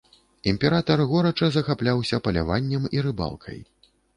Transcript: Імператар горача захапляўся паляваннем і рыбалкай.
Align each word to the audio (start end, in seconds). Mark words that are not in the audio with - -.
Імператар 0.51 1.03
горача 1.11 1.49
захапляўся 1.57 2.21
паляваннем 2.29 2.83
і 2.99 3.07
рыбалкай. 3.09 3.63